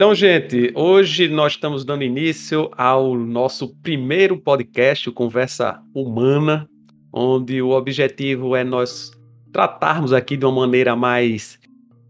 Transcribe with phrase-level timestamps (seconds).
[0.00, 6.66] Então, gente, hoje nós estamos dando início ao nosso primeiro podcast, o Conversa Humana,
[7.12, 9.10] onde o objetivo é nós
[9.52, 11.58] tratarmos aqui de uma maneira mais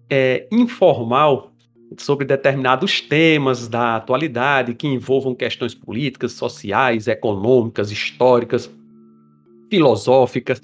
[0.09, 1.51] é, informal
[1.99, 8.73] sobre determinados temas da atualidade que envolvam questões políticas, sociais, econômicas, históricas,
[9.69, 10.63] filosóficas.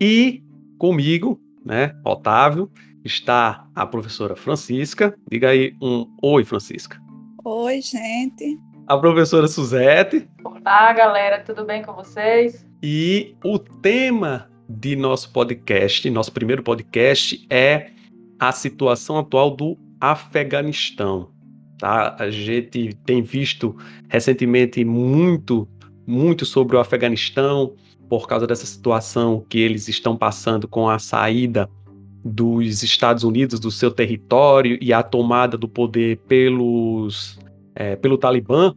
[0.00, 0.42] E
[0.78, 2.70] comigo, né, Otávio,
[3.04, 5.14] está a professora Francisca.
[5.30, 7.00] Diga aí um oi, Francisca.
[7.44, 8.58] Oi, gente.
[8.86, 10.28] A professora Suzete.
[10.44, 12.66] Olá, galera, tudo bem com vocês?
[12.82, 17.90] E o tema de nosso podcast, nosso primeiro podcast, é
[18.38, 21.30] a situação atual do Afeganistão.
[21.78, 22.16] Tá?
[22.18, 23.76] A gente tem visto
[24.08, 25.68] recentemente muito,
[26.06, 27.74] muito sobre o Afeganistão
[28.08, 31.68] por causa dessa situação que eles estão passando com a saída
[32.24, 37.38] dos Estados Unidos do seu território e a tomada do poder pelos
[37.74, 38.74] é, pelo Talibã.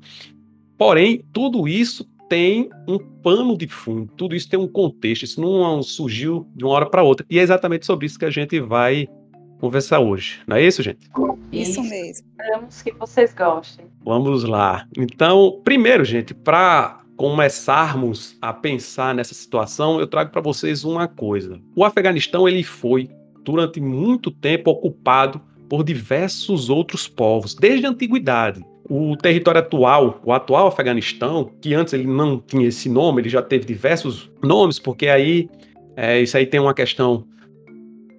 [0.77, 5.81] Porém, tudo isso tem um pano de fundo, tudo isso tem um contexto, isso não
[5.83, 7.25] surgiu de uma hora para outra.
[7.29, 9.07] E é exatamente sobre isso que a gente vai
[9.59, 10.41] conversar hoje.
[10.47, 11.09] Não é isso, gente?
[11.51, 12.27] Isso mesmo.
[12.27, 13.85] Esperamos que vocês gostem.
[14.03, 14.87] Vamos lá.
[14.97, 21.59] Então, primeiro, gente, para começarmos a pensar nessa situação, eu trago para vocês uma coisa.
[21.75, 23.09] O Afeganistão ele foi
[23.45, 28.63] durante muito tempo ocupado por diversos outros povos, desde a antiguidade.
[28.87, 33.41] O território atual, o atual Afeganistão, que antes ele não tinha esse nome, ele já
[33.41, 35.49] teve diversos nomes, porque aí
[35.95, 37.25] é, isso aí tem uma questão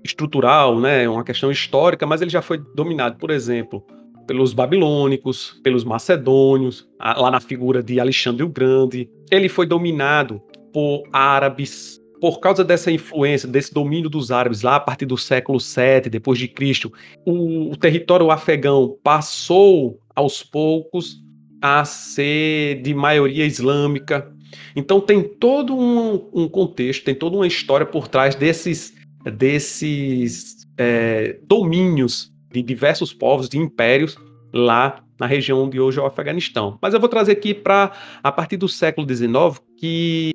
[0.02, 3.84] estrutural, né, uma questão histórica, mas ele já foi dominado, por exemplo,
[4.26, 9.08] pelos babilônicos, pelos macedônios, lá na figura de Alexandre o Grande.
[9.30, 10.40] Ele foi dominado
[10.72, 15.60] por árabes, por causa dessa influência, desse domínio dos árabes lá a partir do século
[15.60, 16.92] 7 depois de Cristo,
[17.24, 21.22] o, o território afegão passou aos poucos
[21.60, 24.32] a ser de maioria islâmica.
[24.74, 31.38] Então tem todo um, um contexto, tem toda uma história por trás desses, desses é,
[31.42, 34.16] domínios de diversos povos, de impérios
[34.52, 36.78] lá na região de hoje é o Afeganistão.
[36.80, 37.92] Mas eu vou trazer aqui para
[38.22, 40.30] a partir do século XIX que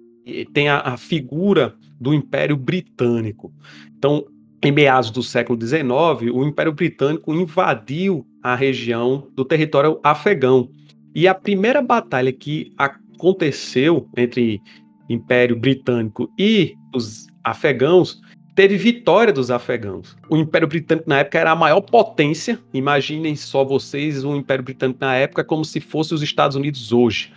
[0.53, 3.53] tem a, a figura do Império Britânico.
[3.97, 4.25] Então,
[4.63, 10.69] em meados do século XIX, o Império Britânico invadiu a região do território afegão.
[11.13, 14.61] E a primeira batalha que aconteceu entre
[15.09, 18.21] Império Britânico e os afegãos
[18.55, 20.15] teve vitória dos afegãos.
[20.29, 22.59] O Império Britânico na época era a maior potência.
[22.73, 27.31] Imaginem só vocês o Império Britânico na época como se fosse os Estados Unidos hoje.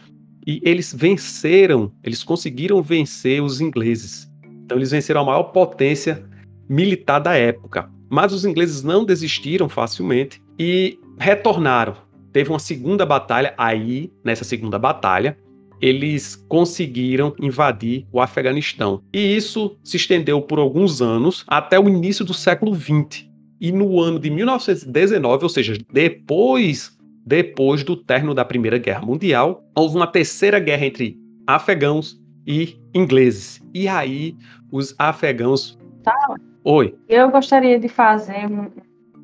[0.46, 4.30] E eles venceram, eles conseguiram vencer os ingleses.
[4.64, 6.24] Então eles venceram a maior potência
[6.68, 7.90] militar da época.
[8.10, 11.96] Mas os ingleses não desistiram facilmente e retornaram.
[12.32, 13.54] Teve uma segunda batalha.
[13.56, 15.38] Aí, nessa segunda batalha,
[15.80, 19.02] eles conseguiram invadir o Afeganistão.
[19.12, 23.26] E isso se estendeu por alguns anos até o início do século XX.
[23.60, 26.93] E no ano de 1919, ou seja, depois
[27.24, 33.62] depois do término da Primeira Guerra Mundial, houve uma terceira guerra entre afegãos e ingleses.
[33.72, 34.36] E aí
[34.70, 35.78] os afegãos.
[36.02, 36.14] Tá.
[36.62, 36.94] Oi.
[37.08, 38.46] Eu gostaria de fazer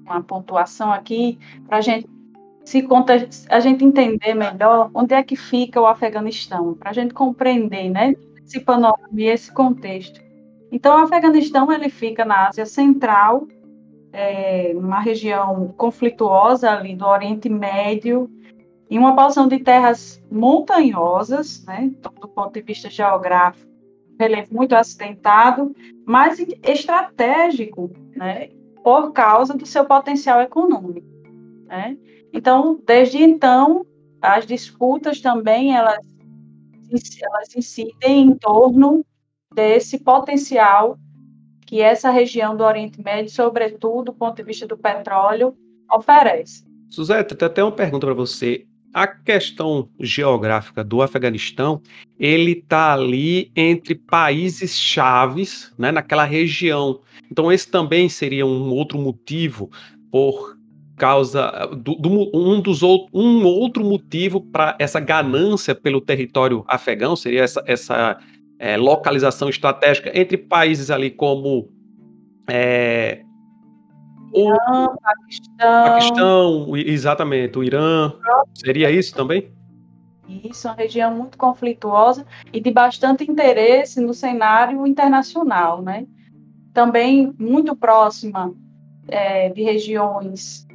[0.04, 2.08] uma pontuação aqui para a gente
[2.64, 7.12] se conta, a gente entender melhor onde é que fica o Afeganistão, para a gente
[7.12, 8.14] compreender, né,
[8.46, 10.20] esse panorama e esse contexto.
[10.70, 13.48] Então, o Afeganistão ele fica na Ásia Central
[14.12, 18.30] é, uma região conflituosa ali do Oriente Médio,
[18.90, 23.70] em uma porção de terras montanhosas, né, então, do ponto de vista geográfico,
[24.18, 28.48] relevo muito acidentado, mas estratégico, né,
[28.82, 31.06] por causa do seu potencial econômico.
[31.66, 31.96] Né?
[32.32, 33.86] Então, desde então,
[34.20, 36.04] as disputas também elas,
[37.22, 39.04] elas incidem em torno
[39.54, 40.98] desse potencial
[41.70, 45.54] que essa região do Oriente Médio, sobretudo do ponto de vista do petróleo,
[45.88, 46.64] oferece.
[46.88, 48.66] Suzete, tem até uma pergunta para você.
[48.92, 51.80] A questão geográfica do Afeganistão,
[52.18, 56.98] ele está ali entre países chaves, né, naquela região.
[57.30, 59.70] Então esse também seria um outro motivo
[60.10, 60.58] por
[60.96, 67.42] causa do, do um dos um outro motivo para essa ganância pelo território afegão seria
[67.42, 68.18] essa, essa
[68.60, 71.70] é, localização estratégica entre países ali como
[72.46, 73.22] é,
[74.34, 75.84] o Irã, Paquistão.
[75.84, 78.12] Paquistão, exatamente, o Irã.
[78.54, 79.50] Seria isso também?
[80.28, 86.06] Isso, uma região muito conflituosa e de bastante interesse no cenário internacional, né?
[86.74, 88.54] Também muito próxima
[89.08, 90.66] é, de regiões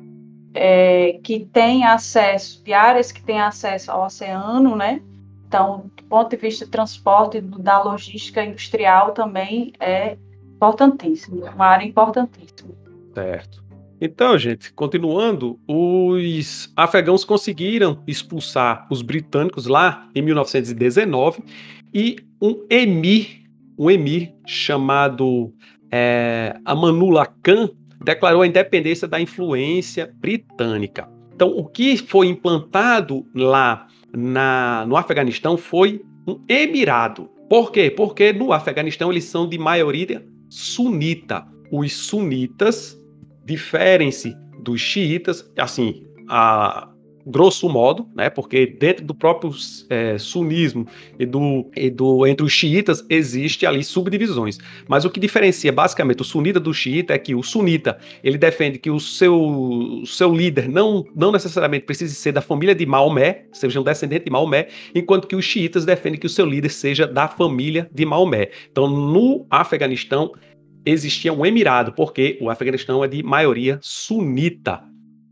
[0.55, 5.01] é, que tem acesso, de áreas que têm acesso ao oceano, né?
[5.47, 10.17] Então, do ponto de vista do transporte, da logística industrial também é
[10.55, 12.73] importantíssimo, uma área importantíssima.
[13.13, 13.63] Certo.
[13.99, 21.43] Então, gente, continuando, os afegãos conseguiram expulsar os britânicos lá em 1919
[21.93, 23.43] e um emir,
[23.77, 25.53] um emir chamado
[25.89, 27.69] é, Amanullah Khan
[28.03, 31.09] declarou a independência da influência britânica.
[31.33, 37.29] Então, o que foi implantado lá na, no Afeganistão foi um emirado.
[37.49, 37.91] Por quê?
[37.91, 41.45] Porque no Afeganistão eles são de maioria sunita.
[41.71, 42.97] Os sunitas
[43.43, 46.89] diferem-se dos xiitas, assim, a
[47.25, 48.29] grosso modo, né?
[48.29, 49.51] Porque dentro do próprio
[49.89, 50.87] é, sunismo
[51.17, 54.57] e do, e do entre os xiitas existe ali subdivisões.
[54.87, 58.77] Mas o que diferencia basicamente o sunita do xiita é que o sunita ele defende
[58.77, 63.45] que o seu, o seu líder não, não necessariamente precise ser da família de Maomé,
[63.51, 67.07] seja um descendente de Maomé, enquanto que os xiitas defendem que o seu líder seja
[67.07, 68.51] da família de Maomé.
[68.71, 70.31] Então, no Afeganistão
[70.85, 74.83] existia um emirado, porque o Afeganistão é de maioria sunita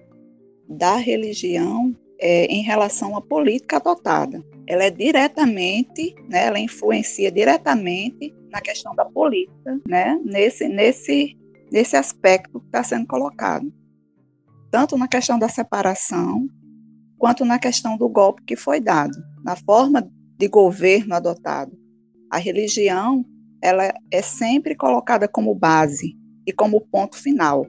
[0.67, 4.43] da religião é, em relação à política adotada.
[4.67, 11.37] Ela é diretamente, né, ela influencia diretamente na questão da política, né, nesse, nesse,
[11.71, 13.71] nesse aspecto que está sendo colocado.
[14.69, 16.47] Tanto na questão da separação,
[17.17, 21.71] quanto na questão do golpe que foi dado, na forma de governo adotado.
[22.29, 23.25] A religião,
[23.63, 27.65] ela é sempre colocada como base e como ponto final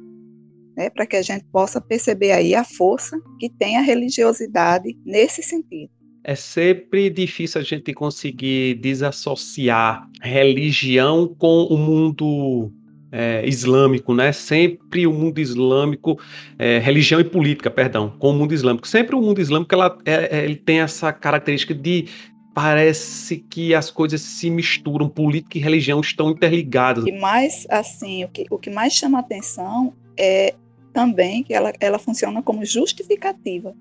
[0.79, 5.43] né, para que a gente possa perceber aí a força que tem a religiosidade nesse
[5.43, 5.91] sentido.
[6.25, 12.73] É sempre difícil a gente conseguir desassociar religião com o mundo
[13.11, 14.33] é, islâmico, né?
[14.33, 16.19] Sempre o mundo islâmico,
[16.59, 18.87] é, religião e política, perdão, com o mundo islâmico.
[18.87, 22.07] Sempre o mundo islâmico ela, é, é ele tem essa característica de
[22.55, 27.07] parece que as coisas se misturam, política e religião estão interligadas.
[27.07, 30.55] E mais assim, o que, o que mais chama atenção é
[30.93, 33.75] também que ela, ela funciona como justificativa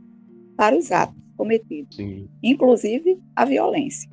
[0.56, 2.27] para os atos cometidos, Sim.
[2.41, 4.10] inclusive a violência.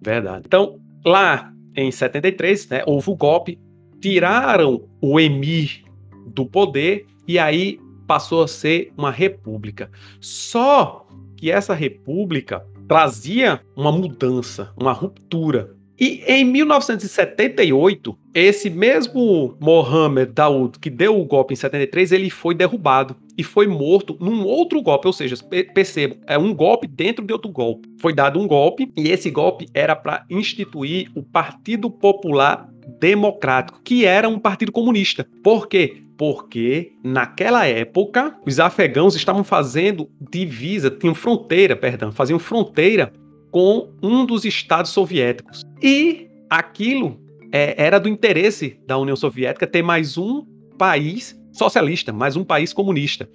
[0.00, 0.44] Verdade.
[0.46, 3.58] Então, lá em 73, né, houve o golpe,
[4.00, 5.84] tiraram o emir
[6.26, 9.90] do poder e aí passou a ser uma república.
[10.20, 11.06] Só
[11.36, 20.78] que essa república trazia uma mudança, uma ruptura e em 1978, esse mesmo Mohamed Daoud
[20.78, 25.08] que deu o golpe em 73, ele foi derrubado e foi morto num outro golpe,
[25.08, 25.34] ou seja,
[25.74, 27.88] percebam, é um golpe dentro de outro golpe.
[28.00, 32.68] Foi dado um golpe e esse golpe era para instituir o Partido Popular
[33.00, 35.26] Democrático, que era um partido comunista.
[35.42, 36.02] Por quê?
[36.16, 43.12] Porque naquela época os afegãos estavam fazendo divisa, tinham fronteira, perdão, faziam fronteira
[43.50, 45.64] com um dos estados soviéticos.
[45.82, 47.20] E aquilo
[47.52, 50.44] é, era do interesse da União Soviética ter mais um
[50.76, 53.28] país socialista, mas um país comunista.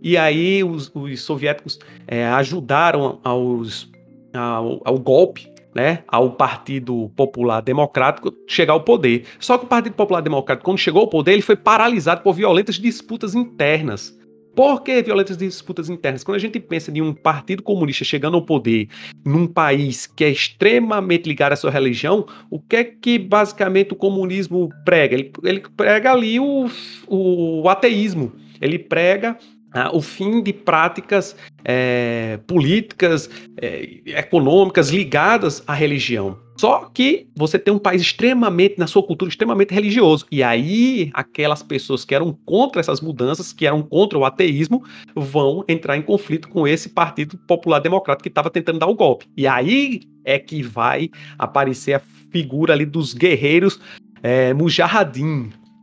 [0.00, 3.90] E aí os, os soviéticos é, ajudaram aos,
[4.32, 9.24] ao, ao golpe né, ao Partido Popular Democrático chegar ao poder.
[9.38, 12.74] Só que o Partido Popular Democrático, quando chegou ao poder, ele foi paralisado por violentas
[12.76, 14.17] disputas internas.
[14.58, 16.24] Por que violentas disputas internas?
[16.24, 18.88] Quando a gente pensa em um partido comunista chegando ao poder
[19.24, 23.96] num país que é extremamente ligado à sua religião, o que é que basicamente o
[23.96, 25.14] comunismo prega?
[25.14, 26.68] Ele, ele prega ali o,
[27.06, 28.32] o ateísmo.
[28.60, 29.38] Ele prega
[29.72, 33.28] ah, o fim de práticas é, políticas,
[33.60, 36.38] é, econômicas ligadas à religião.
[36.58, 40.26] Só que você tem um país extremamente, na sua cultura, extremamente religioso.
[40.30, 44.82] E aí, aquelas pessoas que eram contra essas mudanças, que eram contra o ateísmo,
[45.14, 49.26] vão entrar em conflito com esse Partido Popular Democrático que estava tentando dar o golpe.
[49.36, 53.80] E aí é que vai aparecer a figura ali dos guerreiros
[54.20, 54.52] é,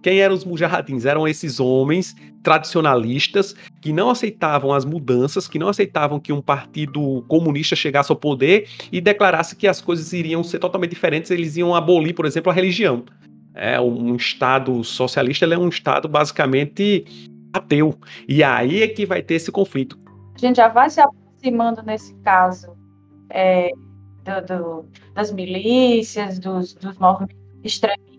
[0.05, 1.03] quem eram os mujahidins?
[1.03, 7.25] Eram esses homens tradicionalistas que não aceitavam as mudanças, que não aceitavam que um partido
[7.27, 11.73] comunista chegasse ao poder e declarasse que as coisas iriam ser totalmente diferentes, eles iam
[11.73, 13.03] abolir, por exemplo, a religião.
[13.55, 17.03] É um estado socialista, é um estado basicamente
[17.51, 17.97] ateu.
[18.29, 19.97] E aí é que vai ter esse conflito.
[20.35, 22.77] A gente já vai se aproximando nesse caso
[23.31, 23.71] é,
[24.23, 24.85] do, do,
[25.15, 28.14] das milícias, dos, dos movimentos extremistas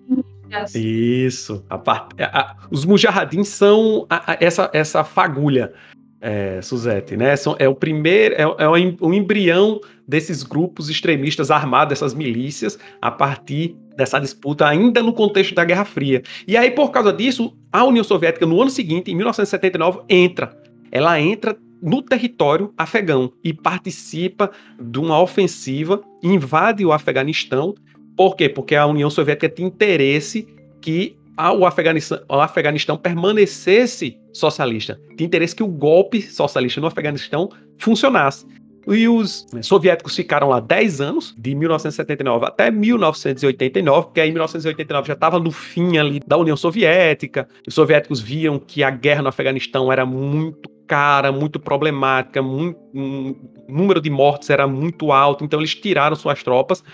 [0.75, 1.65] isso.
[1.69, 2.15] A part...
[2.21, 5.73] a, os mujahidins são a, essa, essa fagulha,
[6.21, 7.37] é, Suzette, né?
[7.37, 13.11] São, é o primeiro, é, é o embrião desses grupos extremistas armados, dessas milícias, a
[13.11, 16.23] partir dessa disputa ainda no contexto da Guerra Fria.
[16.47, 20.57] E aí, por causa disso, a União Soviética, no ano seguinte, em 1979, entra.
[20.93, 24.51] Ela entra no território afegão e participa
[24.81, 27.75] de uma ofensiva, invade o Afeganistão
[28.17, 28.49] por quê?
[28.49, 30.49] Porque a União Soviética tinha interesse
[30.81, 31.17] que
[31.59, 34.99] o Afeganistão, o Afeganistão permanecesse socialista.
[35.17, 38.47] Tinha interesse que o golpe socialista no Afeganistão funcionasse.
[38.89, 45.09] E os soviéticos ficaram lá 10 anos, de 1979 até 1989, porque aí em 1989
[45.09, 47.49] já estava no fim ali da União Soviética.
[47.67, 53.35] Os soviéticos viam que a guerra no Afeganistão era muito cara, muito problemática, muito, um,
[53.69, 56.85] o número de mortes era muito alto, então eles tiraram suas tropas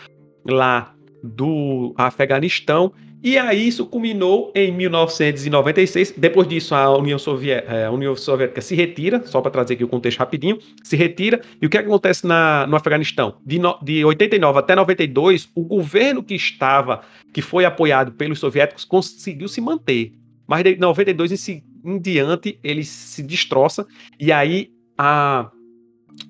[0.46, 2.92] lá do Afeganistão.
[3.24, 6.14] E aí isso culminou em 1996.
[6.16, 9.84] Depois disso, a União, Soviética, é, a União Soviética se retira, só para trazer aqui
[9.84, 11.40] o contexto rapidinho, se retira.
[11.60, 13.36] E o que, é acontece na, no Afeganistão?
[13.46, 17.02] De, no, de 89 até 92, o governo que estava,
[17.32, 20.12] que foi apoiado pelos soviéticos, conseguiu se manter.
[20.44, 23.86] Mas de 92 em, si, em diante, ele se destroça.
[24.18, 25.48] E aí a,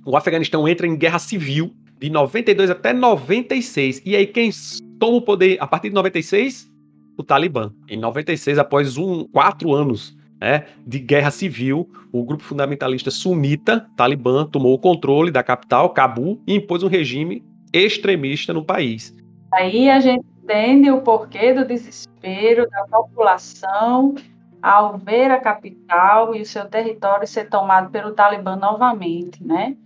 [0.04, 4.02] o Afeganistão entra em guerra civil de 92 até 96.
[4.04, 4.50] E aí quem
[4.98, 6.68] toma o poder a partir de 96?
[7.16, 7.72] O Talibã.
[7.88, 14.44] Em 96, após um, quatro anos né, de guerra civil, o grupo fundamentalista sunita, Talibã,
[14.44, 19.14] tomou o controle da capital, Cabul, e impôs um regime extremista no país.
[19.52, 24.16] Aí a gente entende o porquê do desespero da população
[24.60, 29.76] ao ver a capital e o seu território ser tomado pelo Talibã novamente, né?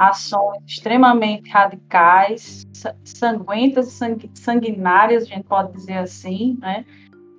[0.00, 2.66] Ações extremamente radicais,
[3.04, 6.86] sanguentas e sanguinárias, a gente pode dizer assim, né?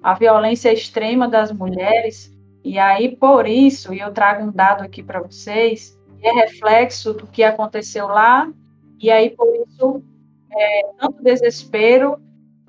[0.04, 2.32] A violência extrema das mulheres,
[2.64, 7.26] e aí por isso, e eu trago um dado aqui para vocês, é reflexo do
[7.26, 8.48] que aconteceu lá,
[9.00, 10.04] e aí por isso,
[10.52, 12.22] é, tanto desespero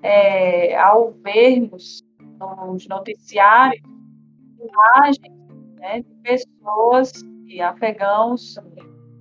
[0.03, 2.03] é, ao vermos
[2.39, 3.83] nos noticiários
[4.59, 5.39] imagens
[5.75, 7.13] né, de pessoas
[7.47, 8.57] e afegãos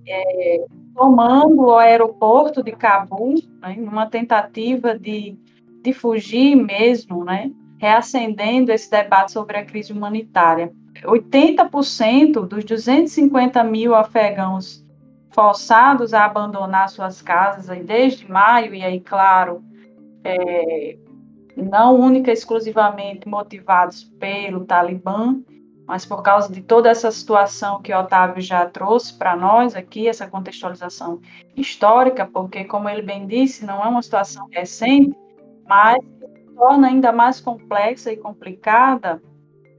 [0.06, 5.36] é, tomando o aeroporto de Cabul, né, numa tentativa de,
[5.82, 10.72] de fugir mesmo, né, reacendendo esse debate sobre a crise humanitária.
[11.04, 14.86] 80% dos 250 mil afegãos
[15.30, 19.64] forçados a abandonar suas casas aí desde maio, e aí, claro,
[20.22, 20.96] é,
[21.56, 25.40] não única exclusivamente motivados pelo Talibã,
[25.92, 30.26] mas por causa de toda essa situação que Otávio já trouxe para nós aqui, essa
[30.26, 31.20] contextualização
[31.54, 35.14] histórica, porque, como ele bem disse, não é uma situação recente,
[35.68, 35.98] mas
[36.56, 39.22] torna ainda mais complexa e complicada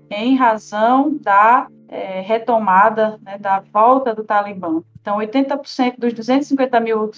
[0.08, 4.84] em razão da é, retomada, né, da volta do Talibã.
[5.02, 7.10] Então, 80% dos 250 mil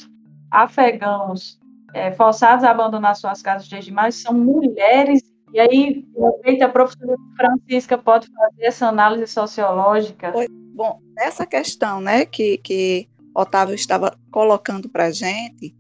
[0.50, 1.60] afegãos
[1.94, 7.98] é, forçados a abandonar suas casas desde maio são mulheres e aí, a professora Francisca
[7.98, 10.34] pode fazer essa análise sociológica.
[10.74, 15.74] Bom, essa questão né, que, que Otávio estava colocando para a gente,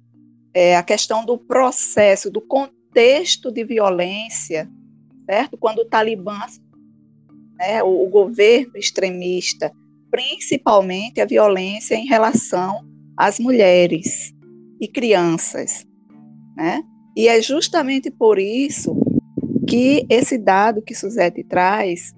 [0.54, 4.72] é a questão do processo, do contexto de violência,
[5.26, 5.58] certo?
[5.58, 6.40] Quando o Talibã
[7.60, 9.74] né, o, o governo extremista,
[10.10, 14.34] principalmente a violência em relação às mulheres
[14.80, 15.86] e crianças,
[16.56, 16.82] né?
[17.18, 18.95] E é justamente por isso
[19.68, 22.14] que esse dado que Suzette traz,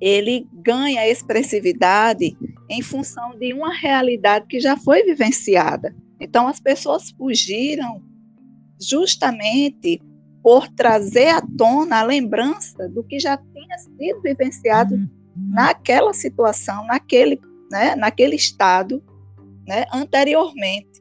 [0.00, 2.36] ele ganha expressividade
[2.68, 5.94] em função de uma realidade que já foi vivenciada.
[6.18, 8.02] Então as pessoas fugiram
[8.80, 10.00] justamente
[10.42, 15.08] por trazer à tona a lembrança do que já tinha sido vivenciado uhum.
[15.36, 17.38] naquela situação, naquele,
[17.70, 19.02] né, naquele estado,
[19.66, 20.99] né, anteriormente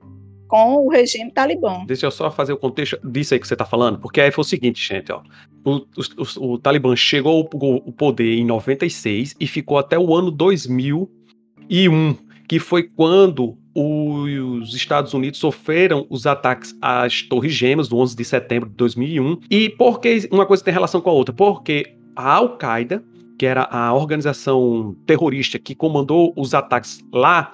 [0.50, 1.86] com o regime talibã.
[1.86, 4.42] Deixa eu só fazer o contexto disso aí que você está falando, porque aí foi
[4.42, 5.22] o seguinte, gente, ó,
[5.64, 12.16] o, o, o Talibã chegou ao poder em 96 e ficou até o ano 2001,
[12.48, 18.26] que foi quando os Estados Unidos sofreram os ataques às Torres Gêmeas do 11 de
[18.26, 19.40] setembro de 2001.
[19.50, 21.34] E por que uma coisa tem relação com a outra?
[21.34, 23.04] Porque a Al-Qaeda,
[23.38, 27.54] que era a organização terrorista que comandou os ataques lá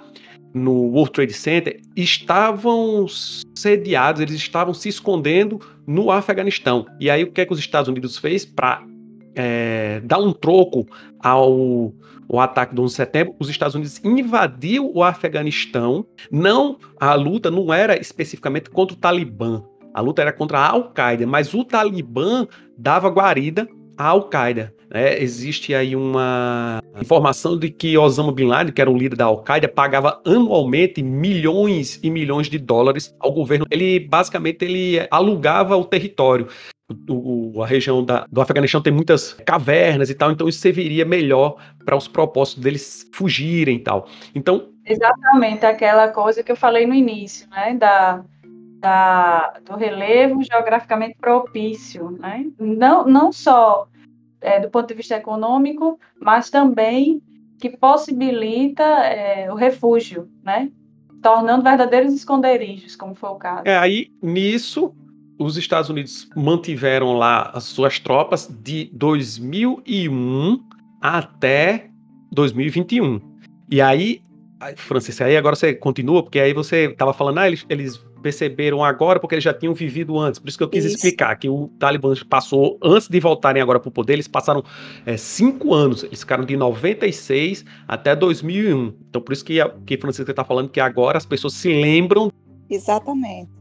[0.55, 3.05] no World Trade Center, estavam
[3.53, 6.85] sediados, eles estavam se escondendo no Afeganistão.
[6.97, 8.81] E aí o que é que os Estados Unidos fez para
[9.35, 10.87] é, dar um troco
[11.19, 11.93] ao
[12.39, 16.05] ataque do 11 de setembro, os Estados Unidos invadiu o Afeganistão.
[16.31, 19.61] Não, a luta não era especificamente contra o Talibã.
[19.93, 22.47] A luta era contra a Al-Qaeda, mas o Talibã
[22.77, 24.73] dava guarida à Al-Qaeda.
[24.95, 25.21] Né?
[25.21, 29.67] Existe aí uma informação de que Osama Bin Laden, que era o líder da Al-Qaeda,
[29.67, 33.65] pagava anualmente milhões e milhões de dólares ao governo.
[33.69, 36.47] Ele basicamente ele alugava o território.
[37.09, 41.57] O, a região da, do Afeganistão tem muitas cavernas e tal, então isso serviria melhor
[41.83, 44.07] para os propósitos deles fugirem e tal.
[44.33, 44.69] Então.
[44.85, 47.73] Exatamente, aquela coisa que eu falei no início, né?
[47.73, 48.23] Da,
[48.79, 52.45] da, do relevo geograficamente propício, né?
[52.57, 53.89] Não, não só
[54.45, 57.19] é, do ponto de vista econômico, mas também
[57.59, 60.69] que possibilita é, o refúgio, né?
[61.21, 63.63] Tornando verdadeiros esconderijos, como foi o caso.
[63.65, 64.93] É, aí, nisso,
[65.39, 70.63] os Estados Unidos mantiveram lá as suas tropas de 2001
[71.01, 71.89] até
[72.31, 73.19] 2021.
[73.71, 74.21] E aí,
[74.75, 79.19] Francis, aí agora você continua, porque aí você estava falando, ah, eles, eles perceberam agora
[79.19, 80.39] porque eles já tinham vivido antes.
[80.39, 80.95] Por isso que eu quis isso.
[80.95, 84.63] explicar que o Talibã passou, antes de voltarem agora para o poder, eles passaram
[85.05, 86.03] é, cinco anos.
[86.03, 88.95] Eles ficaram de 96 até 2001.
[89.09, 92.31] Então, por isso que, que Francisca está falando que agora as pessoas se lembram.
[92.67, 93.51] Exatamente.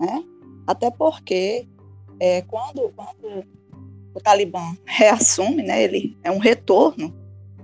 [0.00, 0.24] Né?
[0.66, 1.68] Até porque
[2.18, 3.44] é, quando, quando
[4.14, 7.14] o Talibã reassume, né, ele é um retorno.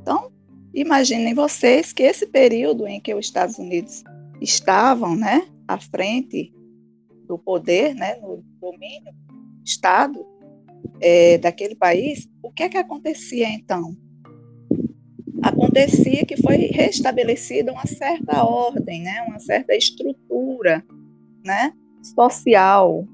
[0.02, 0.30] Então,
[0.74, 4.04] imaginem vocês que esse período em que os Estados Unidos
[4.38, 6.52] estavam, né, à frente
[7.26, 10.24] do poder, né, no domínio do Estado
[11.00, 13.96] é, daquele país, o que é que acontecia então?
[15.42, 20.84] Acontecia que foi restabelecida uma certa ordem, né, uma certa estrutura,
[21.44, 21.72] né,
[22.14, 23.06] social.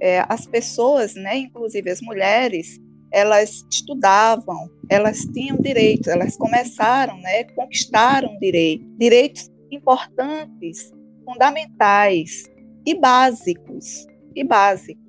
[0.00, 2.80] É, as pessoas, né, inclusive as mulheres,
[3.10, 10.92] elas estudavam, elas tinham direitos, elas começaram, né, conquistaram direitos, direitos importantes,
[11.26, 12.44] fundamentais
[12.86, 15.04] e básicos, e básicos,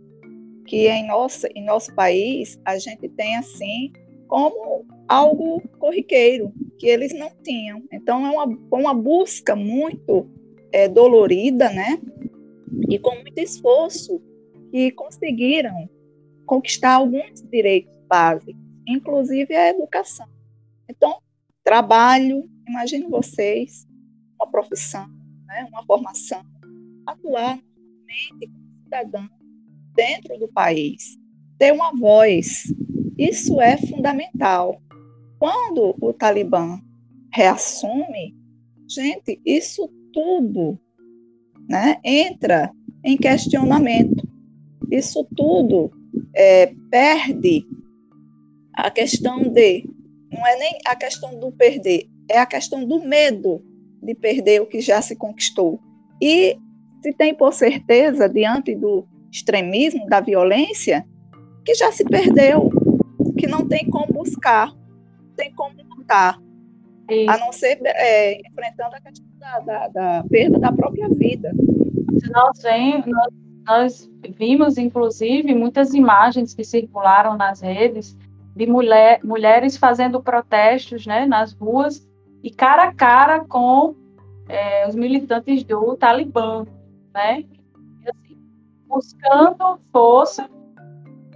[0.65, 3.93] que em nosso, em nosso país a gente tem assim
[4.27, 7.83] como algo corriqueiro, que eles não tinham.
[7.93, 10.29] Então é uma, uma busca muito
[10.71, 11.97] é, dolorida, né,
[12.89, 14.21] e com muito esforço
[14.71, 15.89] que conseguiram
[16.45, 18.55] conquistar alguns direitos básicos,
[18.87, 20.27] inclusive a educação.
[20.89, 21.19] Então,
[21.63, 23.85] trabalho, imagine vocês,
[24.39, 25.07] uma profissão,
[25.47, 26.43] né, uma formação,
[27.05, 27.59] atuar
[28.07, 29.29] normalmente como cidadão
[29.95, 31.17] dentro do país,
[31.57, 32.63] ter uma voz.
[33.17, 34.81] Isso é fundamental.
[35.39, 36.79] Quando o Talibã
[37.33, 38.35] reassume,
[38.87, 40.79] gente, isso tudo
[41.67, 42.71] né, entra
[43.03, 44.27] em questionamento.
[44.89, 45.91] Isso tudo
[46.33, 47.65] é, perde
[48.73, 49.83] a questão de,
[50.31, 53.63] não é nem a questão do perder, é a questão do medo
[54.07, 55.79] de perder o que já se conquistou.
[56.21, 56.57] E
[57.03, 61.05] se tem por certeza, diante do extremismo, da violência,
[61.65, 62.69] que já se perdeu,
[63.37, 66.39] que não tem como buscar, não tem como lutar,
[67.09, 67.29] Isso.
[67.29, 71.51] a não ser é, enfrentando a questão da, da, da perda da própria vida.
[72.31, 73.33] Nós, vem, nós,
[73.67, 78.17] nós vimos, inclusive, muitas imagens que circularam nas redes
[78.55, 82.07] de mulher, mulheres fazendo protestos né, nas ruas
[82.43, 83.95] e cara a cara com
[84.47, 86.65] é, os militantes do Talibã,
[87.13, 87.43] né?
[88.07, 88.37] Assim,
[88.87, 90.49] buscando força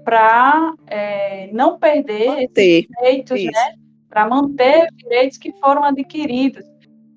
[0.04, 2.80] para é, não perder Manter.
[2.80, 3.52] esses direitos, Isso.
[3.52, 3.76] né?
[4.10, 6.66] Para manter os direitos que foram adquiridos.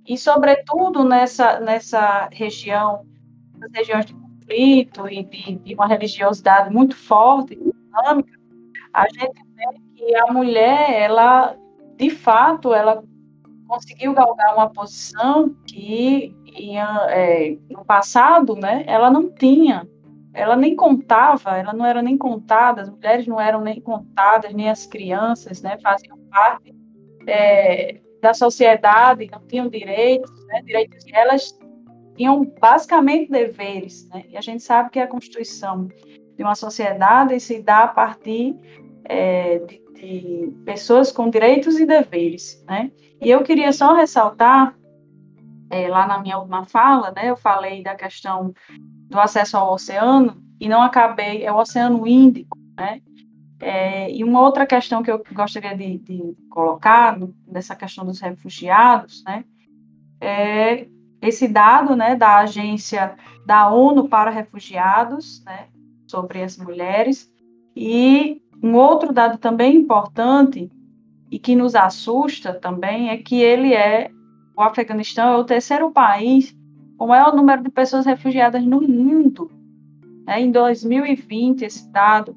[0.07, 3.07] E, sobretudo, nessa, nessa região,
[3.59, 8.39] nas regiões de conflito e de, de uma religiosidade muito forte, dinâmica,
[8.93, 9.65] a gente vê
[9.97, 11.57] que a mulher, ela,
[11.97, 13.03] de fato, ela
[13.67, 16.35] conseguiu galgar uma posição que
[17.09, 19.89] é, no passado, né, ela não tinha,
[20.33, 24.71] ela nem contava, ela não era nem contada, as mulheres não eram nem contadas, nem
[24.71, 26.75] as crianças, né, faziam parte
[27.27, 31.59] é, da sociedade, não tinham direitos, né, direitos, elas
[32.17, 35.89] tinham basicamente deveres, né, e a gente sabe que a Constituição
[36.37, 38.57] de uma sociedade se dá a partir
[39.05, 44.77] é, de, de pessoas com direitos e deveres, né, e eu queria só ressaltar,
[45.71, 48.55] é, lá na minha última fala, né, eu falei da questão
[49.09, 53.01] do acesso ao oceano e não acabei, é o Oceano Índico, né?
[53.61, 59.23] É, e uma outra questão que eu gostaria de, de colocar nessa questão dos refugiados,
[59.25, 59.45] né,
[60.21, 60.87] é
[61.23, 65.69] esse dado, né, da agência da ONU para refugiados, né,
[66.07, 67.33] sobre as mulheres,
[67.75, 70.71] e um outro dado também importante
[71.31, 74.11] e que nos assusta também é que ele é,
[74.57, 76.57] o Afeganistão é o terceiro país
[76.97, 79.51] com maior número de pessoas refugiadas no mundo.
[80.27, 82.37] É, em 2020, esse dado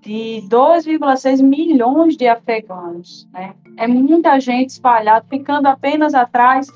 [0.00, 3.26] de 2,6 milhões de afegãos.
[3.32, 3.54] Né?
[3.76, 6.66] É muita gente espalhada, ficando apenas atrás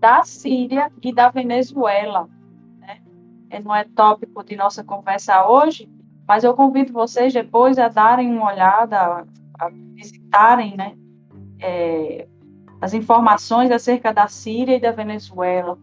[0.00, 2.28] da Síria e da Venezuela.
[2.80, 3.00] Né?
[3.64, 5.88] Não é tópico de nossa conversa hoje,
[6.26, 9.26] mas eu convido vocês depois a darem uma olhada,
[9.58, 10.96] a, visitarem né,
[11.60, 12.26] é,
[12.80, 15.78] as informações acerca da Síria e da Venezuela.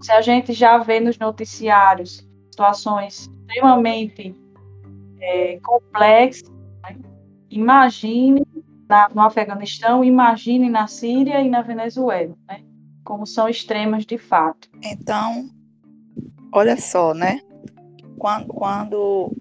[0.00, 4.34] Se a gente já vê nos noticiários situações extremamente
[5.20, 6.50] é, complexas,
[6.82, 6.96] né?
[7.50, 8.42] imagine
[8.88, 12.62] na, no Afeganistão, imagine na Síria e na Venezuela, né?
[13.04, 14.68] como são extremas de fato.
[14.82, 15.48] Então,
[16.52, 17.40] olha só, né?
[18.18, 19.32] Quando, quando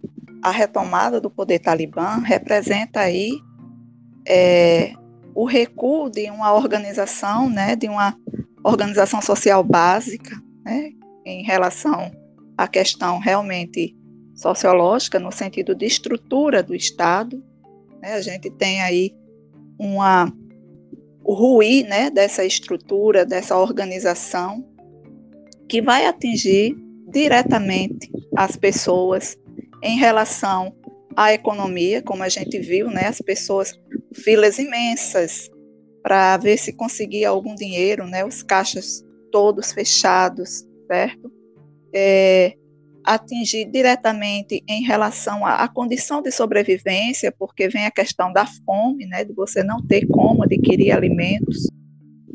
[0.43, 3.31] a retomada do poder talibã representa aí
[4.27, 4.91] é,
[5.33, 8.13] o recuo de uma organização, né, de uma
[8.61, 10.91] organização social básica, né,
[11.25, 12.11] em relação
[12.57, 13.95] à questão realmente
[14.35, 17.41] sociológica, no sentido de estrutura do Estado.
[18.01, 19.15] Né, a gente tem aí
[19.79, 20.29] uma,
[21.23, 24.67] o ruir né, dessa estrutura, dessa organização,
[25.69, 26.75] que vai atingir
[27.07, 29.37] diretamente as pessoas
[29.83, 30.73] em relação
[31.15, 33.77] à economia, como a gente viu, né, as pessoas
[34.13, 35.51] filas imensas
[36.01, 38.25] para ver se conseguia algum dinheiro, né?
[38.25, 41.31] Os caixas todos fechados, certo?
[41.95, 42.53] É,
[43.05, 49.05] atingir diretamente em relação à, à, condição de sobrevivência, porque vem a questão da fome,
[49.05, 49.23] né?
[49.23, 51.67] De você não ter como adquirir alimentos,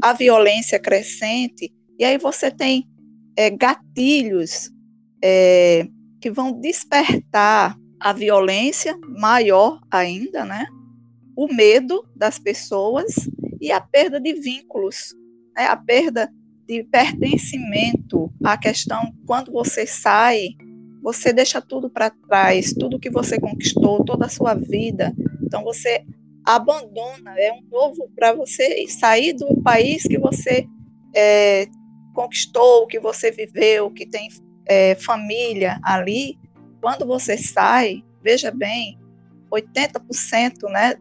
[0.02, 2.88] a violência crescente, e aí você tem
[3.36, 4.70] é, gatilhos
[5.22, 5.86] é,
[6.20, 10.66] que vão despertar a violência maior ainda, né?
[11.38, 13.14] o medo das pessoas
[13.60, 15.14] e a perda de vínculos,
[15.56, 15.66] né?
[15.66, 16.28] a perda
[16.66, 18.28] de pertencimento.
[18.42, 20.48] A questão, quando você sai,
[21.00, 25.14] você deixa tudo para trás, tudo que você conquistou, toda a sua vida.
[25.40, 26.04] Então, você
[26.44, 30.66] abandona, é um novo para você sair do país que você
[31.14, 31.68] é,
[32.16, 34.28] conquistou, que você viveu, que tem
[34.68, 36.38] é, família ali.
[36.80, 38.98] Quando você sai, veja bem,
[39.50, 40.94] 80% né,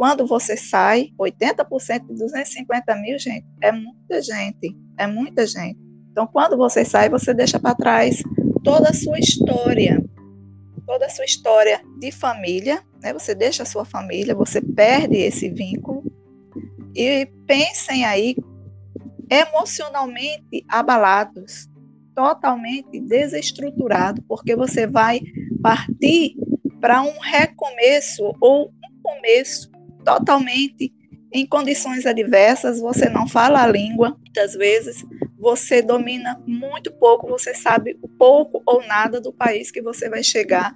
[0.00, 5.78] quando você sai, 80% de 250 mil, gente, é muita gente, é muita gente.
[6.10, 8.22] Então, quando você sai, você deixa para trás
[8.64, 10.02] toda a sua história,
[10.86, 13.12] toda a sua história de família, né?
[13.12, 16.02] Você deixa a sua família, você perde esse vínculo.
[16.94, 18.34] E pensem aí,
[19.30, 21.68] emocionalmente abalados,
[22.14, 25.20] totalmente desestruturados, porque você vai
[25.62, 26.36] partir
[26.80, 29.70] para um recomeço ou um começo
[30.04, 30.92] totalmente
[31.32, 35.04] em condições adversas, você não fala a língua, muitas vezes
[35.38, 40.74] você domina muito pouco, você sabe pouco ou nada do país que você vai chegar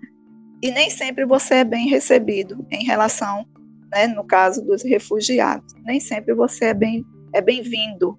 [0.63, 3.47] e nem sempre você é bem recebido em relação,
[3.93, 8.17] né, no caso dos refugiados, nem sempre você é bem é bem-vindo,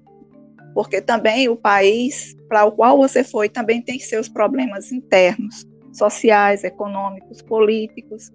[0.75, 6.65] porque também o país para o qual você foi também tem seus problemas internos, sociais,
[6.65, 8.29] econômicos, políticos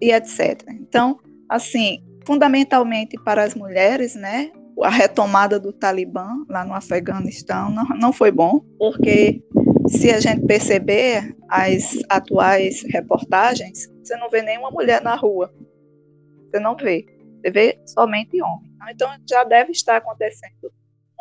[0.00, 0.62] e etc.
[0.70, 4.50] Então, assim, fundamentalmente para as mulheres, né?
[4.82, 9.42] A retomada do Talibã lá no Afeganistão não, não foi bom, porque
[9.86, 15.52] se a gente perceber as atuais reportagens, você não vê nenhuma mulher na rua.
[16.46, 17.04] Você não vê.
[17.44, 18.70] Você vê somente homem.
[18.90, 20.72] Então já deve estar acontecendo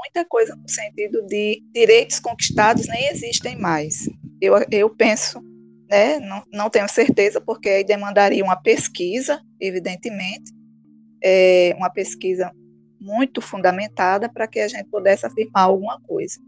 [0.05, 4.07] muita coisa no sentido de direitos conquistados nem existem mais.
[4.39, 5.41] Eu, eu penso,
[5.89, 10.51] né, não, não tenho certeza, porque aí demandaria uma pesquisa, evidentemente,
[11.23, 12.51] é, uma pesquisa
[12.99, 16.39] muito fundamentada para que a gente pudesse afirmar alguma coisa.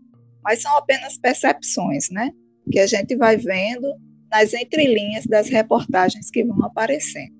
[0.43, 2.31] Mas são apenas percepções, né?
[2.71, 3.87] Que a gente vai vendo
[4.29, 7.35] nas entrelinhas das reportagens que vão aparecendo.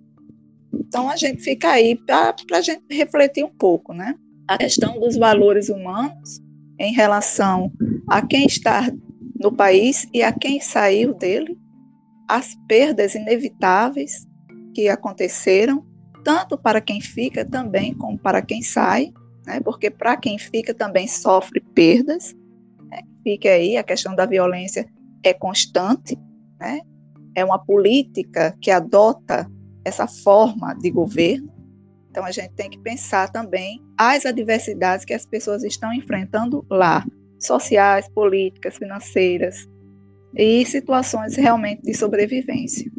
[0.74, 4.16] Então a gente fica aí para a gente refletir um pouco, né?
[4.48, 6.42] A questão dos valores humanos
[6.80, 7.72] em relação
[8.08, 8.90] a quem está
[9.40, 11.58] no país e a quem saiu dele,
[12.28, 14.28] as perdas inevitáveis
[14.74, 15.86] que aconteceram,
[16.24, 19.12] tanto para quem fica também como para quem sai,
[19.46, 19.60] né?
[19.60, 22.36] Porque para quem fica também sofre perdas.
[22.90, 23.02] Né?
[23.24, 24.88] Fica aí a questão da violência
[25.24, 26.18] é constante,
[26.60, 26.82] né?
[27.36, 29.50] É uma política que adota
[29.86, 31.52] essa forma de governo.
[32.18, 37.06] Então a gente tem que pensar também as adversidades que as pessoas estão enfrentando lá,
[37.40, 39.70] sociais, políticas, financeiras
[40.36, 42.92] e situações realmente de sobrevivência.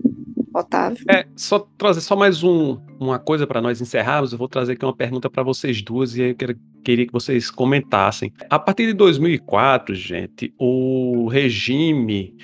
[0.54, 1.04] Otávio.
[1.11, 4.31] É, só trazer só mais um, uma coisa para nós encerrarmos.
[4.31, 6.37] Eu vou trazer aqui uma pergunta para vocês duas e eu
[6.85, 8.33] queria que vocês comentassem.
[8.48, 12.37] A partir de 2004, gente, o regime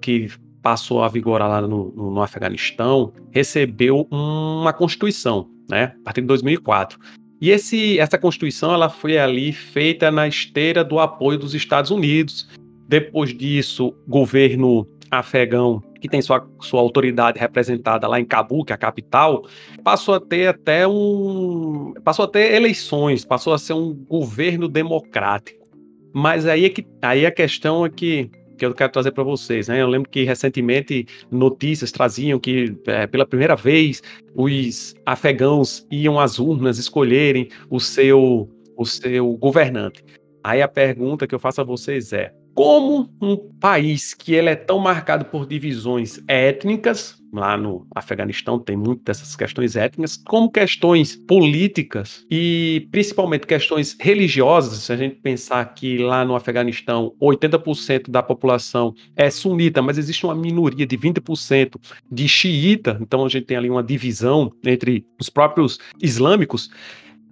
[0.00, 0.30] que
[0.62, 5.94] passou a vigorar lá no, no, no Afeganistão recebeu uma constituição, né?
[6.00, 6.98] A partir de 2004.
[7.40, 12.48] E esse, essa constituição ela foi ali feita na esteira do apoio dos Estados Unidos.
[12.88, 18.74] Depois disso, governo afegão, que tem sua, sua autoridade representada lá em Cabul, que é
[18.74, 19.46] a capital,
[19.82, 21.94] passou a ter até um.
[22.04, 25.64] passou a ter eleições, passou a ser um governo democrático.
[26.12, 29.68] Mas aí, é que, aí a questão é que que eu quero trazer para vocês.
[29.68, 29.80] Né?
[29.82, 34.02] Eu lembro que recentemente notícias traziam que é, pela primeira vez
[34.34, 40.04] os afegãos iam às urnas escolherem o seu, o seu governante.
[40.42, 44.54] Aí a pergunta que eu faço a vocês é: como um país que ele é
[44.54, 51.16] tão marcado por divisões étnicas, lá no Afeganistão tem muito dessas questões étnicas, como questões
[51.16, 58.22] políticas e principalmente questões religiosas, se a gente pensar que lá no Afeganistão 80% da
[58.22, 61.74] população é sunita, mas existe uma minoria de 20%
[62.10, 66.70] de xiita, então a gente tem ali uma divisão entre os próprios islâmicos,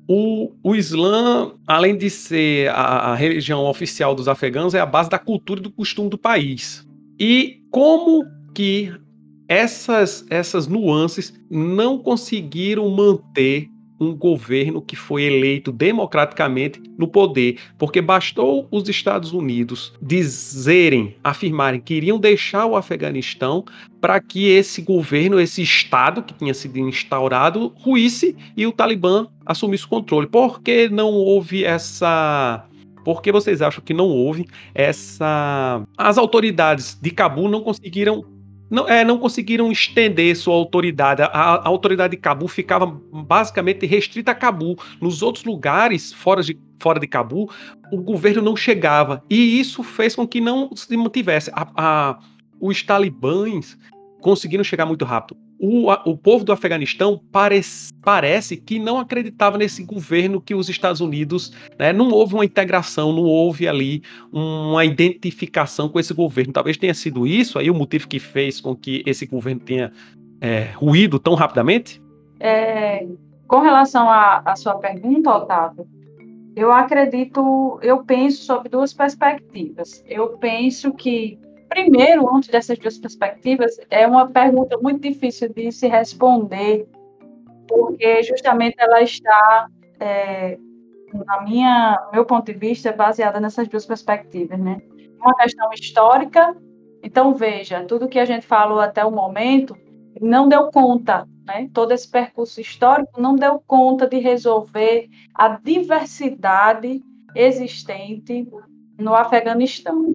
[0.08, 5.08] o, o Islã, além de ser a, a, religião oficial dos afegãos, é a base
[5.08, 6.86] da cultura e do costume do país.
[7.18, 8.92] E como que
[9.48, 13.68] essas, essas nuances não conseguiram manter
[14.02, 21.80] um governo que foi eleito democraticamente no poder, porque bastou os Estados Unidos dizerem, afirmarem
[21.80, 23.64] que iriam deixar o Afeganistão
[24.00, 29.84] para que esse governo, esse Estado que tinha sido instaurado, ruísse e o Talibã assumisse
[29.84, 30.26] o controle.
[30.26, 32.66] Por que não houve essa
[33.04, 35.84] por que vocês acham que não houve essa.
[35.96, 38.24] As autoridades de Cabul não conseguiram
[38.72, 41.20] não, é, não conseguiram estender sua autoridade.
[41.20, 44.78] A, a, autoridade de Cabu ficava basicamente restrita a Cabu.
[44.98, 47.50] Nos outros lugares, fora de, fora de Cabu,
[47.92, 49.22] o governo não chegava.
[49.28, 51.50] E isso fez com que não se mantivesse.
[51.52, 52.18] A, a,
[52.58, 53.76] os talibãs
[54.22, 59.84] conseguiram chegar muito rápido o, o povo do Afeganistão parece, parece que não acreditava nesse
[59.84, 61.52] governo que os Estados Unidos.
[61.78, 66.52] Né, não houve uma integração, não houve ali uma identificação com esse governo.
[66.52, 69.92] Talvez tenha sido isso aí o motivo que fez com que esse governo tenha
[70.40, 72.02] é, ruído tão rapidamente?
[72.40, 73.06] É,
[73.46, 75.86] com relação à sua pergunta, Otávio,
[76.56, 80.02] eu acredito, eu penso sobre duas perspectivas.
[80.08, 81.38] Eu penso que
[81.72, 86.86] Primeiro, antes dessas duas perspectivas, é uma pergunta muito difícil de se responder,
[87.66, 90.58] porque justamente ela está, é,
[91.14, 94.82] na minha meu ponto de vista, baseada nessas duas perspectivas, né?
[95.18, 96.54] Uma questão histórica.
[97.02, 99.74] Então veja, tudo que a gente falou até o momento
[100.20, 101.70] não deu conta, né?
[101.72, 107.02] Todo esse percurso histórico não deu conta de resolver a diversidade
[107.34, 108.46] existente
[108.98, 110.14] no Afeganistão.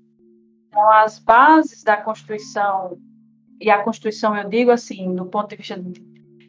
[0.77, 2.99] Então, as bases da Constituição,
[3.59, 5.99] e a Constituição eu digo assim, do ponto de vista de,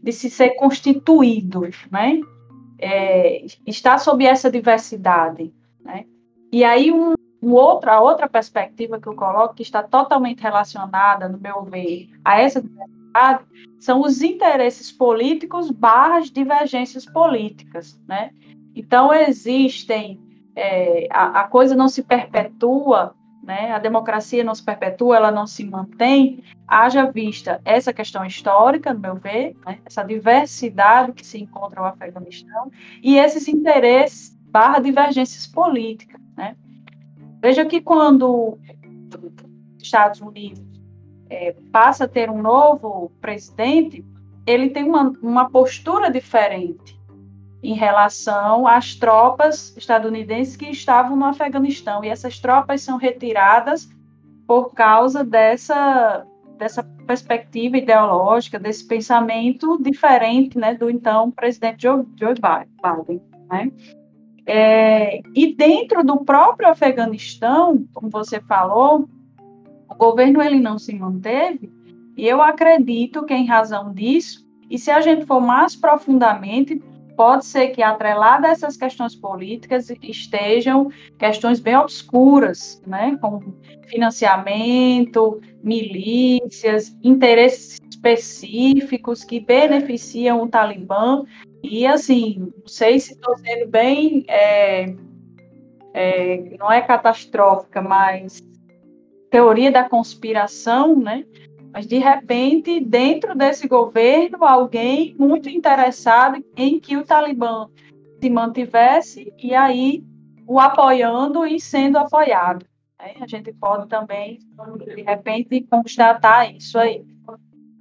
[0.03, 2.21] de se ser constituído, né?
[2.79, 6.05] É, está sob essa diversidade, né?
[6.53, 11.27] E aí um, um outra, a outra perspectiva que eu coloco que está totalmente relacionada,
[11.27, 13.45] no meu ver, a essa diversidade
[13.81, 18.31] são os interesses políticos barras divergências políticas, né?
[18.77, 20.21] Então existem
[20.55, 23.17] é, a, a coisa não se perpetua
[23.49, 28.93] né, a democracia não se perpetua, ela não se mantém, haja vista essa questão histórica,
[28.93, 32.71] no meu ver, né, essa diversidade que se encontra no Afeganistão
[33.03, 36.21] e esses interesses barra divergências políticas.
[36.37, 36.55] Né.
[37.41, 38.59] Veja que quando
[39.79, 40.63] os Estados Unidos
[41.31, 44.05] é, passa a ter um novo presidente,
[44.47, 46.98] ele tem uma, uma postura diferente
[47.63, 52.05] em relação às tropas estadunidenses que estavam no Afeganistão.
[52.05, 53.89] E essas tropas são retiradas
[54.47, 56.25] por causa dessa,
[56.57, 63.21] dessa perspectiva ideológica, desse pensamento diferente né, do então presidente Joe, Joe Biden.
[63.51, 63.73] Né?
[64.47, 69.09] É, e dentro do próprio Afeganistão, como você falou,
[69.91, 71.71] o governo ele não se manteve,
[72.17, 76.83] e eu acredito que em razão disso, e se a gente for mais profundamente,
[77.19, 85.41] pode ser que atrelada a essas questões políticas estejam questões bem obscuras, né, como financiamento,
[85.61, 91.25] milícias, interesses específicos que beneficiam o Talibã.
[91.61, 94.95] E assim, não sei se estou sendo bem, é,
[95.93, 98.41] é, não é catastrófica, mas
[99.29, 101.25] teoria da conspiração, né?
[101.73, 107.69] Mas, de repente, dentro desse governo, alguém muito interessado em que o Talibã
[108.21, 110.03] se mantivesse e aí
[110.47, 112.65] o apoiando e sendo apoiado.
[112.99, 113.15] Né?
[113.21, 114.39] A gente pode também,
[114.95, 117.05] de repente, constatar isso aí.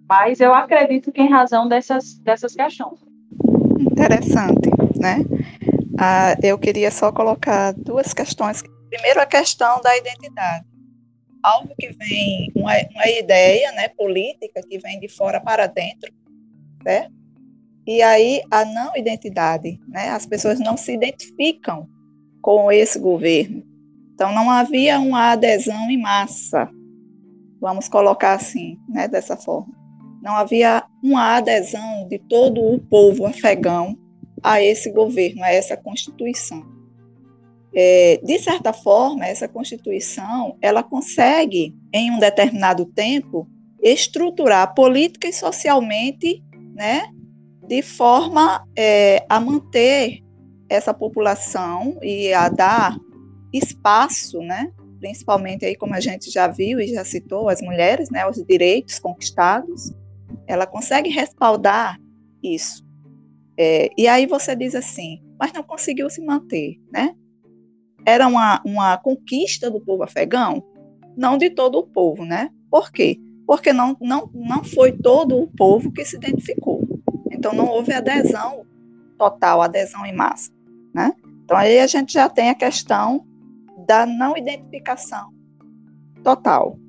[0.08, 3.00] Mas eu acredito que em razão dessas, dessas questões.
[3.80, 5.26] Interessante, né?
[6.00, 8.64] Ah, eu queria só colocar duas questões.
[8.90, 10.77] Primeiro, a questão da identidade
[11.48, 16.12] algo que vem, uma, uma ideia né, política que vem de fora para dentro,
[16.84, 17.16] certo?
[17.86, 20.10] E aí a não identidade, né?
[20.10, 21.88] As pessoas não se identificam
[22.42, 23.64] com esse governo.
[24.14, 26.70] Então não havia uma adesão em massa,
[27.62, 29.74] vamos colocar assim, né, dessa forma.
[30.22, 33.98] Não havia uma adesão de todo o povo afegão
[34.44, 36.77] a esse governo, a essa constituição
[37.80, 43.48] é, de certa forma, essa Constituição ela consegue, em um determinado tempo,
[43.84, 47.04] estruturar política e socialmente, né,
[47.68, 50.24] de forma é, a manter
[50.68, 52.98] essa população e a dar
[53.54, 58.28] espaço, né, principalmente aí como a gente já viu e já citou as mulheres, né,
[58.28, 59.94] os direitos conquistados,
[60.48, 62.00] ela consegue respaldar
[62.42, 62.84] isso.
[63.56, 67.14] É, e aí você diz assim, mas não conseguiu se manter, né?
[68.08, 70.64] Era uma, uma conquista do povo afegão?
[71.18, 72.50] Não de todo o povo, né?
[72.72, 73.20] Por quê?
[73.46, 76.82] Porque não, não, não foi todo o povo que se identificou.
[77.30, 78.66] Então, não houve adesão
[79.18, 80.50] total, adesão em massa,
[80.96, 81.12] né?
[81.44, 83.26] Então, aí a gente já tem a questão
[83.86, 85.34] da não identificação
[86.24, 86.80] total.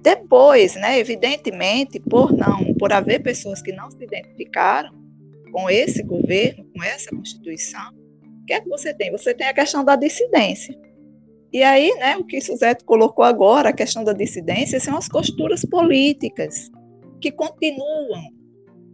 [0.00, 4.92] Depois, né, evidentemente, por não, por haver pessoas que não se identificaram
[5.50, 7.92] com esse governo, com essa constituição,
[8.48, 9.12] que é que você tem?
[9.12, 10.74] Você tem a questão da dissidência.
[11.52, 15.64] E aí, né, o que Suzette colocou agora, a questão da dissidência, são as costuras
[15.66, 16.70] políticas
[17.20, 18.22] que continuam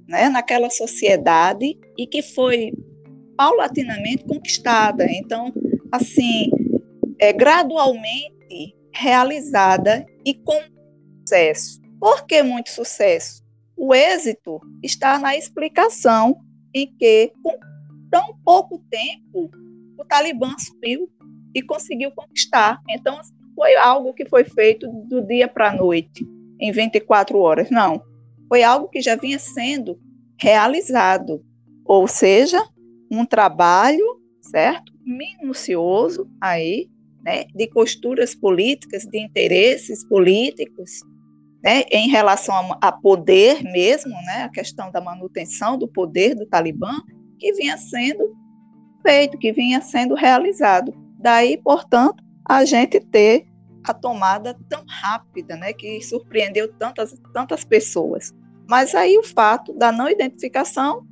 [0.09, 2.73] né, naquela sociedade e que foi
[3.37, 5.07] paulatinamente conquistada.
[5.09, 5.53] Então,
[5.93, 6.51] assim,
[7.21, 10.61] é gradualmente realizada e com
[11.21, 11.81] sucesso.
[12.01, 13.45] Por que muito sucesso?
[13.77, 16.37] O êxito está na explicação
[16.75, 17.33] em que,
[18.15, 19.51] tão pouco tempo,
[19.99, 21.11] o Talibã subiu
[21.53, 22.81] e conseguiu conquistar.
[22.89, 26.25] Então, assim, foi algo que foi feito do dia para a noite,
[26.61, 27.71] em 24 horas.
[27.71, 28.01] Não.
[28.49, 29.99] Foi algo que já vinha sendo
[30.41, 31.45] realizado.
[31.85, 32.63] Ou seja,
[33.11, 34.05] um trabalho,
[34.41, 34.93] certo?
[35.05, 36.89] Minucioso aí,
[37.21, 37.47] né?
[37.53, 41.01] De costuras políticas, de interesses políticos,
[41.65, 41.83] né?
[41.91, 44.45] Em relação a, a poder mesmo, né?
[44.45, 47.03] A questão da manutenção do poder do Talibã
[47.39, 48.35] que vinha sendo
[49.03, 50.95] feito, que vinha sendo realizado.
[51.19, 53.47] Daí, portanto, a gente ter
[53.85, 58.33] a tomada tão rápida, né, que surpreendeu tantas, tantas pessoas.
[58.67, 61.07] Mas aí o fato da não identificação,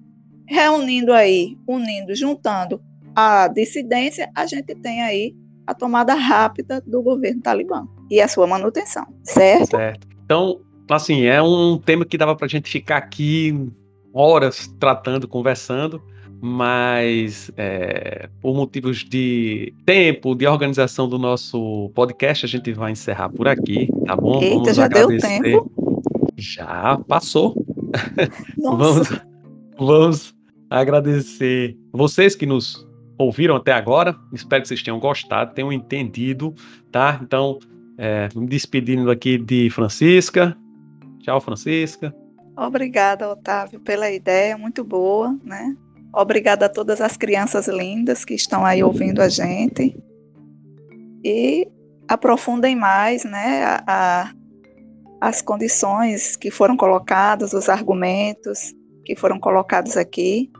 [0.46, 2.82] reunindo aí, unindo, juntando
[3.14, 5.36] a dissidência, a gente tem aí
[5.66, 9.76] a tomada rápida do governo talibã e a sua manutenção, certo?
[9.76, 10.08] Certo.
[10.24, 13.70] Então, assim, é um tema que dava para a gente ficar aqui
[14.12, 16.02] horas tratando, conversando,
[16.44, 23.28] mas é, por motivos de tempo, de organização do nosso podcast, a gente vai encerrar
[23.28, 24.42] por aqui, tá bom?
[24.42, 25.40] Eita, vamos já agradecer.
[25.40, 26.32] deu tempo?
[26.36, 27.54] Já passou.
[28.60, 29.08] vamos,
[29.78, 30.34] vamos
[30.68, 32.84] agradecer vocês que nos
[33.16, 34.16] ouviram até agora.
[34.32, 36.52] Espero que vocês tenham gostado, tenham entendido,
[36.90, 37.20] tá?
[37.22, 37.60] Então,
[37.98, 40.56] É, me despedindo aqui de Francisca.
[41.20, 42.12] Tchau, Francisca.
[42.56, 45.76] Obrigada, Otávio, pela ideia, muito boa, né?
[46.14, 49.96] Obrigada a todas as crianças lindas que estão aí ouvindo a gente.
[51.24, 51.66] E
[52.08, 54.32] aprofundem mais, né, a, a,
[55.20, 60.50] as condições que foram colocadas, os argumentos que foram colocados aqui.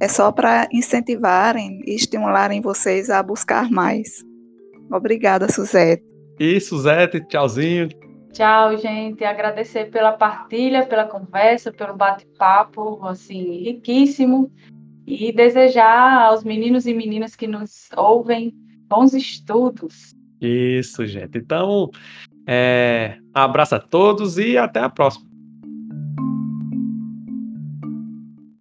[0.00, 4.24] É só para incentivarem e estimularem vocês a buscar mais.
[4.90, 6.04] Obrigada, Suzete.
[6.38, 7.88] E Suzete, tchauzinho.
[8.32, 9.24] Tchau, gente.
[9.24, 14.52] Agradecer pela partilha, pela conversa, pelo bate-papo, assim, riquíssimo.
[15.06, 18.52] E desejar aos meninos e meninas que nos ouvem
[18.88, 20.14] bons estudos.
[20.40, 21.38] Isso, gente.
[21.38, 21.90] Então,
[22.46, 25.35] é, abraço a todos e até a próxima.